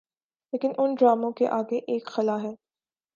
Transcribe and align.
لیکن 0.53 0.71
ان 0.77 0.95
ڈراموں 0.95 1.31
کے 1.31 1.47
آگے 1.49 1.79
ایک 1.87 2.05
خلاہے۔ 2.05 2.53